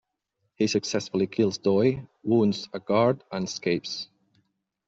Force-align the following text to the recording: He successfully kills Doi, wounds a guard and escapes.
He 0.55 0.65
successfully 0.65 1.27
kills 1.27 1.59
Doi, 1.59 2.07
wounds 2.23 2.67
a 2.73 2.79
guard 2.79 3.23
and 3.31 3.45
escapes. 3.47 4.07